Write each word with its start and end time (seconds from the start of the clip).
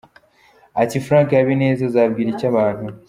Ati 0.81 0.97
Frank 1.05 1.29
Habineza 1.39 1.81
azabwira 1.89 2.29
iki 2.31 2.45
abantu? 2.51 2.85